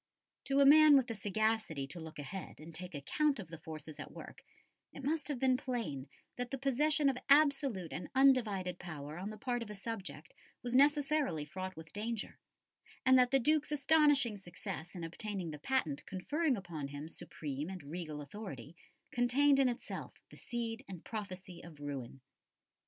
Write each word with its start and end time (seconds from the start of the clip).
To 0.45 0.59
a 0.61 0.65
man 0.65 0.97
with 0.97 1.05
the 1.05 1.13
sagacity 1.13 1.85
to 1.85 1.99
look 1.99 2.17
ahead 2.17 2.59
and 2.59 2.73
take 2.73 2.95
account 2.95 3.37
of 3.39 3.49
the 3.49 3.59
forces 3.59 3.99
at 3.99 4.11
work, 4.11 4.43
it 4.91 5.03
must 5.03 5.27
have 5.27 5.37
been 5.37 5.57
plain 5.57 6.09
that 6.37 6.49
the 6.49 6.57
possession 6.57 7.07
of 7.07 7.19
absolute 7.29 7.93
and 7.93 8.09
undivided 8.15 8.79
power 8.79 9.19
on 9.19 9.29
the 9.29 9.37
part 9.37 9.61
of 9.61 9.69
a 9.69 9.75
subject 9.75 10.33
was 10.63 10.73
necessarily 10.73 11.45
fraught 11.45 11.75
with 11.75 11.93
danger, 11.93 12.39
and 13.05 13.15
that 13.19 13.29
the 13.29 13.37
Duke's 13.37 13.71
astonishing 13.71 14.39
success 14.39 14.95
in 14.95 15.03
obtaining 15.03 15.51
the 15.51 15.59
patent 15.59 16.03
conferring 16.07 16.57
upon 16.57 16.87
him 16.87 17.07
supreme 17.07 17.69
and 17.69 17.83
regal 17.83 18.21
authority 18.21 18.75
contained 19.11 19.59
in 19.59 19.69
itself 19.69 20.15
the 20.31 20.35
seed 20.35 20.83
and 20.87 21.05
prophecy 21.05 21.61
of 21.63 21.79
ruin. 21.79 22.21